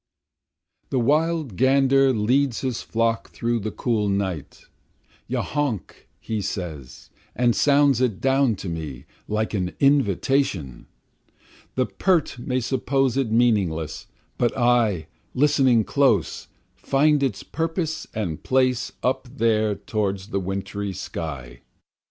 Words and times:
14 0.89 0.89
The 0.89 1.05
wild 1.05 1.55
gander 1.57 2.11
leads 2.11 2.61
his 2.61 2.81
flock 2.81 3.29
through 3.29 3.59
the 3.59 3.69
cool 3.69 4.09
night, 4.09 4.65
Ya 5.27 5.43
honk 5.43 6.07
he 6.19 6.41
says, 6.41 7.11
and 7.35 7.55
sounds 7.55 8.01
it 8.01 8.19
down 8.19 8.55
to 8.55 8.67
me 8.67 9.05
like 9.27 9.53
an 9.53 9.75
invitation, 9.79 10.87
The 11.75 11.85
pert 11.85 12.39
may 12.39 12.61
suppose 12.61 13.15
it 13.15 13.31
meaningless, 13.31 14.07
but 14.39 14.57
I 14.57 15.05
listening 15.35 15.83
close, 15.83 16.47
Find 16.75 17.21
its 17.21 17.43
purpose 17.43 18.07
and 18.11 18.41
place 18.41 18.93
up 19.03 19.27
there 19.31 19.75
toward 19.75 20.17
the 20.17 20.39
wintry 20.39 20.93
sky. 20.93 21.61